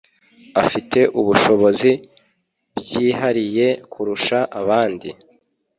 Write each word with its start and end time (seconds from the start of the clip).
Afite 0.65 0.99
ubushobozi 1.19 1.91
byihariye 2.77 3.67
kurusha 3.91 4.37
abandi 4.61 5.09